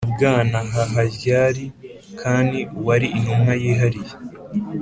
nabwana 0.03 0.57
haharyar 0.73 1.55
khan, 2.19 2.49
wari 2.85 3.07
intumwa 3.17 3.53
yihariye 3.61 4.13